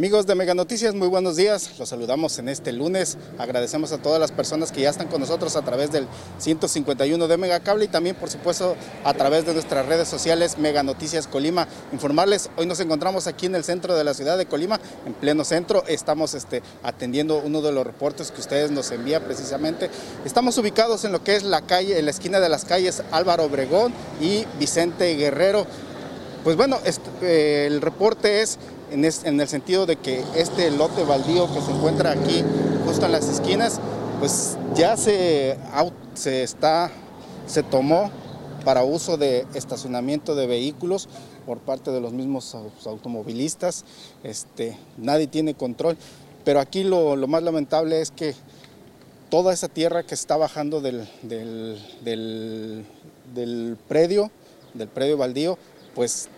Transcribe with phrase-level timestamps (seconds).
[0.00, 1.78] Amigos de Mega Noticias, muy buenos días.
[1.78, 3.18] Los saludamos en este lunes.
[3.36, 6.06] Agradecemos a todas las personas que ya están con nosotros a través del
[6.38, 10.82] 151 de Mega Cable y también, por supuesto, a través de nuestras redes sociales Mega
[10.82, 11.68] Noticias Colima.
[11.92, 15.44] Informarles, hoy nos encontramos aquí en el centro de la ciudad de Colima, en pleno
[15.44, 15.84] centro.
[15.86, 19.90] Estamos este, atendiendo uno de los reportes que ustedes nos envían precisamente.
[20.24, 23.44] Estamos ubicados en lo que es la calle, en la esquina de las calles Álvaro
[23.44, 25.66] Obregón y Vicente Guerrero.
[26.42, 28.58] Pues bueno, este, el reporte es
[28.90, 32.44] en, el sentido de que este lote baldío que se encuentra aquí
[32.84, 33.80] justo en las esquinas,
[34.18, 35.56] pues ya se,
[36.14, 36.90] se, está,
[37.46, 38.10] se tomó
[38.64, 41.08] para uso de estacionamiento de vehículos
[41.46, 43.84] por parte de los mismos automovilistas.
[44.22, 45.96] Este, nadie tiene control.
[46.44, 48.34] Pero aquí lo, más lamentable es que
[49.30, 52.86] toda esa tierra que está bajando del, del,
[53.34, 54.30] del predio,
[54.74, 55.58] del predio baldío,
[55.94, 56.28] pues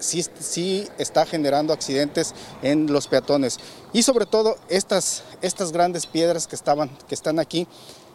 [0.00, 3.58] sí, está generando accidentes en los peatones.
[3.92, 7.66] Y sobre todo estas, estas grandes piedras que, estaban, que están aquí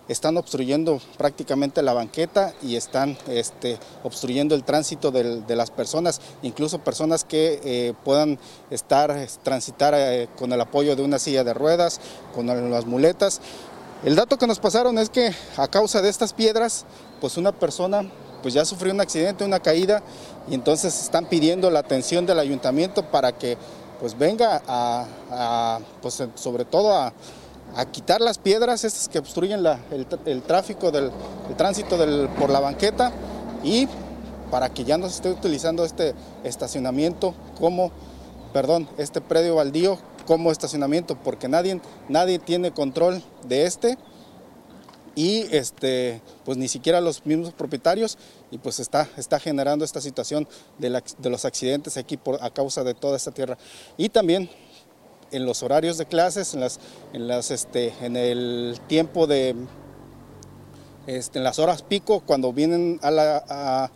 [0.08, 6.80] están obstruyendo prácticamente la banqueta y están este, obstruyendo el tránsito de, las personas, incluso
[6.80, 8.38] personas que eh, puedan
[8.70, 12.02] estar, transitar eh, con el apoyo de una silla de ruedas,
[12.36, 13.40] con las muletas.
[14.04, 16.86] El dato que nos pasaron es que a causa de estas piedras,
[17.22, 18.10] pues una persona
[18.44, 20.04] pues ya sufrió un accidente, una caída,
[20.48, 23.58] y entonces están pidiendo la atención del ayuntamiento para que
[24.00, 27.14] pues venga a, pues sobre todo a,
[27.92, 31.10] quitar las piedras estas que obstruyen el, tráfico del
[31.50, 33.12] el tránsito del, por la banqueta
[33.64, 33.88] y
[34.52, 37.92] para que ya no se esté utilizando este estacionamiento como,
[38.52, 43.98] perdón, este predio baldío como estacionamiento, porque nadie, nadie tiene control de este
[45.16, 48.18] y este, pues ni siquiera los mismos propietarios
[48.52, 50.48] y pues está, está generando esta situación
[50.80, 50.90] de,
[51.30, 53.58] los accidentes aquí por, a causa de toda esta tierra.
[53.98, 54.50] Y también
[55.32, 56.80] en los horarios de clases, en, las,
[57.14, 59.56] en, las, este, en el tiempo de,
[61.08, 63.92] este, en las horas pico, cuando vienen a la,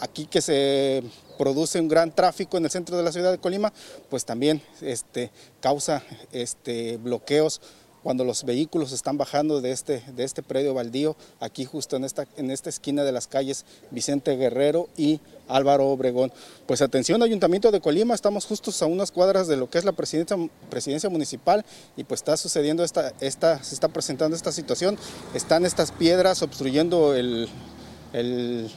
[0.00, 1.02] aquí que se
[1.38, 3.72] produce un gran tráfico en el centro de la ciudad de Colima,
[4.08, 7.60] pues también este, causa este, bloqueos
[8.06, 12.24] cuando los vehículos están bajando de este, de este predio baldío, aquí justo en esta,
[12.36, 15.18] en esta esquina de las calles Vicente Guerrero y
[15.48, 16.32] Álvaro Obregón.
[16.66, 19.90] Pues atención Ayuntamiento de Colima, estamos justos a unas cuadras de lo que es la
[19.90, 21.64] presidencia, municipal
[21.96, 24.96] y pues está sucediendo esta, esta, se está presentando esta situación,
[25.34, 27.48] están estas piedras obstruyendo el,
[28.12, 28.70] el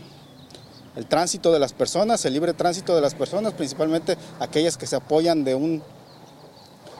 [0.95, 4.95] el tránsito de las personas, el libre tránsito de las personas, principalmente aquellas que se
[4.95, 5.83] apoyan de, un,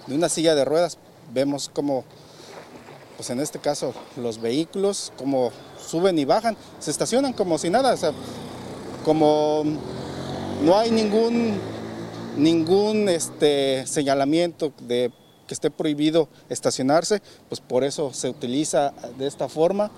[0.06, 1.00] de una silla de ruedas
[1.34, 2.04] vemos como,
[3.18, 7.96] pues en este caso, los vehículos, como suben y bajan, se estacionan como si nada,
[9.04, 9.64] como
[10.64, 11.58] no hay ningún,
[12.38, 15.12] ningún este, señalamiento de
[15.48, 19.90] que esté prohibido estacionarse, pues por eso se utiliza de esta forma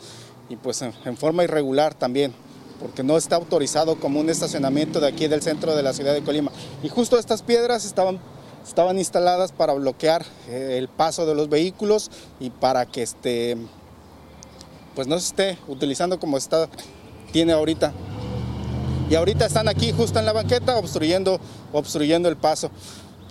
[0.47, 2.33] y pues en forma irregular también
[2.81, 6.23] porque no está autorizado como un estacionamiento de aquí del centro de la ciudad de
[6.23, 6.51] Colima.
[6.81, 8.19] Y justo estas piedras estaban
[8.65, 13.57] estaban instaladas para bloquear eh, el paso de los vehículos y para que este,
[14.95, 16.69] pues no se esté utilizando como está,
[17.31, 17.93] tiene ahorita.
[19.09, 21.39] Y ahorita están aquí justo en la banqueta obstruyendo,
[21.73, 22.71] obstruyendo el paso.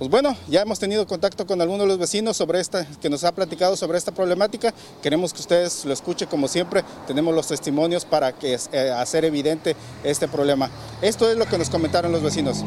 [0.01, 3.23] Pues bueno, ya hemos tenido contacto con algunos de los vecinos sobre esta, que nos
[3.25, 4.73] ha platicado sobre esta problemática.
[5.03, 6.83] Queremos que ustedes lo escuchen como siempre.
[7.07, 10.71] Tenemos los testimonios para que, eh, hacer evidente este problema.
[11.03, 12.65] Esto es lo que nos comentaron los vecinos.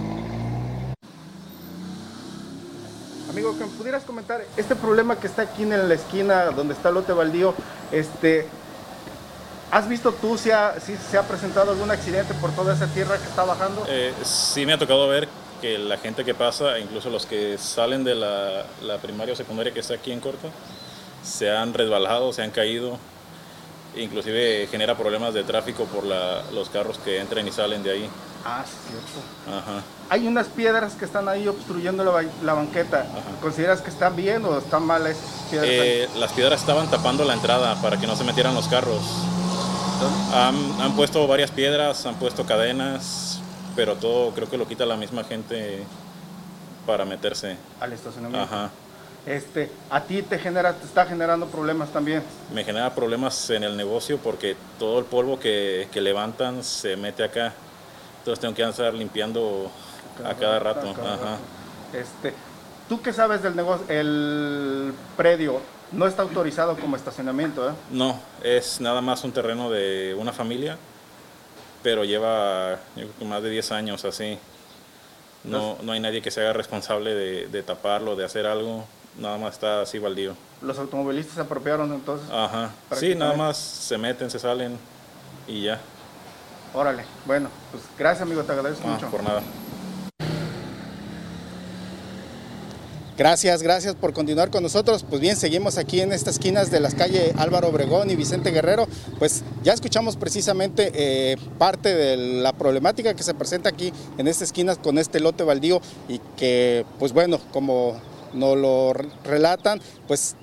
[3.54, 6.92] Amigo, que me pudieras comentar este problema que está aquí en la esquina donde está
[6.92, 7.54] lote baldío,
[7.92, 8.48] este,
[9.72, 13.44] ¿has visto tú si, se ha presentado algún accidente por toda esa tierra que está
[13.44, 13.86] bajando?
[13.88, 15.28] Eh, sí me ha tocado ver
[15.62, 19.74] que la gente que pasa, incluso los que salen de la, la primaria o secundaria
[19.74, 20.50] que está aquí en corto,
[21.24, 22.98] se han resbalado, se han caído,
[23.96, 28.10] inclusive genera problemas de tráfico por los carros que entran y salen de ahí.
[28.46, 29.58] Ah, cierto.
[29.58, 29.82] Ajá.
[30.10, 33.06] Hay unas piedras que están ahí obstruyendo la, banqueta.
[33.42, 35.70] ¿Consideras que están bien o están mal esas piedras?
[35.72, 39.02] Eh, las piedras estaban tapando la entrada para que no se metieran los carros.
[40.34, 43.40] Han, puesto varias piedras, han puesto cadenas,
[43.76, 45.84] pero todo creo que lo quita la misma gente
[46.86, 47.56] para meterse.
[47.80, 48.44] Al estacionamiento.
[48.44, 48.70] Ajá.
[49.26, 52.22] Este, a ti te genera, te está generando problemas también.
[52.54, 57.24] Me genera problemas en el negocio porque todo el polvo que, que levantan se mete
[57.24, 57.54] acá.
[58.24, 59.70] Entonces tengo que estar limpiando
[60.24, 60.94] a cada rato.
[61.92, 62.34] Este,
[62.88, 63.86] ¿Tú qué sabes del negocio?
[63.90, 65.60] El predio
[65.92, 67.74] no está autorizado como estacionamiento, ¿eh?
[67.92, 70.78] No, es nada más un terreno de una familia,
[71.82, 74.40] pero lleva yo creo que más de 10 años así.
[75.44, 78.86] No, no hay nadie que se haga responsable de, de taparlo, de hacer algo.
[79.20, 80.34] Nada más está así baldío.
[80.62, 82.30] Los automovilistas se apropiaron entonces.
[82.32, 82.72] Ajá.
[82.96, 84.80] Sí, nada más se meten, se salen
[85.46, 85.82] y ya.
[86.74, 89.08] Órale, bueno, pues gracias amigo, te agradezco Ah, mucho.
[89.12, 89.42] por nada.
[93.16, 95.06] Gracias, gracias por continuar con nosotros.
[95.08, 98.88] Pues bien, seguimos aquí en estas esquinas de las calles Álvaro Obregón y Vicente Guerrero.
[99.20, 104.48] Pues ya escuchamos precisamente eh, parte de la problemática que se presenta aquí en estas
[104.48, 105.80] esquinas con este lote baldío
[106.10, 108.02] y que, pues bueno, como
[108.34, 110.36] nos lo re- relatan, pues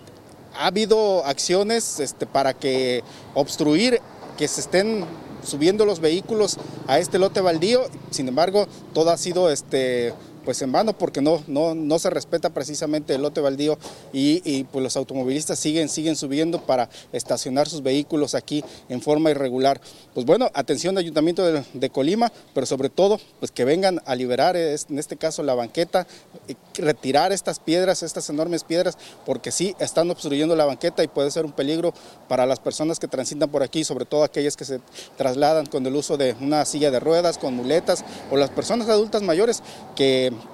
[0.56, 3.02] ha habido acciones este, para que
[3.34, 4.00] obstruir
[4.38, 5.04] que se estén
[5.44, 7.82] subiendo los vehículos a este lote baldío.
[8.10, 10.12] Sin embargo, todo ha sido este
[10.44, 13.78] pues en vano porque no, no, no se respeta precisamente el lote baldío
[14.12, 19.30] y, y, pues los automovilistas siguen, siguen subiendo para estacionar sus vehículos aquí en forma
[19.30, 19.80] irregular.
[20.14, 24.14] Pues bueno, atención de Ayuntamiento de, de Colima, pero sobre todo pues que vengan a
[24.14, 26.06] liberar en este caso la banqueta,
[26.48, 28.96] eh, retirar estas piedras, estas enormes piedras,
[29.26, 31.92] porque sí están obstruyendo la banqueta y puede ser un peligro
[32.28, 34.80] para las personas que transitan por aquí, sobre todo aquellas que se
[35.16, 39.22] trasladan con el uso de una silla de ruedas, con muletas, o las personas adultas
[39.22, 39.62] mayores,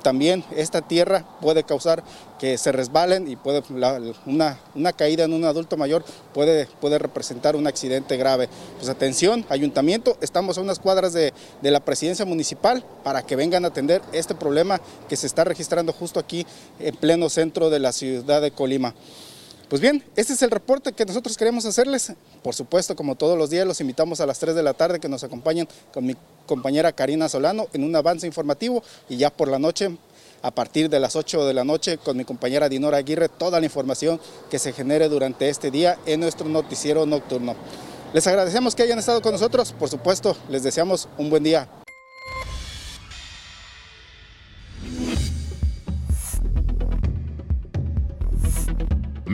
[0.02, 2.02] también esta tierra puede causar
[2.38, 3.62] que se resbalen y puede
[4.26, 8.48] una, una caída en un adulto mayor puede, puede representar un accidente grave.
[8.76, 11.32] Pues atención, ayuntamiento, estamos a unas cuadras de,
[11.62, 15.92] de la presidencia municipal para que vengan a atender este problema que se está registrando
[15.92, 16.46] justo aquí
[16.78, 18.94] en pleno centro de la ciudad de Colima.
[19.68, 22.12] Pues bien, este es el reporte que nosotros queremos hacerles.
[22.44, 25.08] Por supuesto, como todos los días, los invitamos a las 3 de la tarde que
[25.08, 26.14] nos acompañen con mi
[26.46, 29.96] compañera Karina Solano en un avance informativo y ya por la noche,
[30.42, 33.66] a partir de las 8 de la noche, con mi compañera Dinora Aguirre, toda la
[33.66, 37.56] información que se genere durante este día en nuestro noticiero nocturno.
[38.14, 41.68] Les agradecemos que hayan estado con nosotros, por supuesto, les deseamos un buen día.